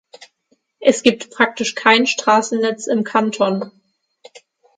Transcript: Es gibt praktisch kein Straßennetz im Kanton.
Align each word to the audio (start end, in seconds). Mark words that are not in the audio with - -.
Es 0.79 1.03
gibt 1.03 1.29
praktisch 1.29 1.75
kein 1.75 2.07
Straßennetz 2.07 2.87
im 2.87 3.03
Kanton. 3.03 3.71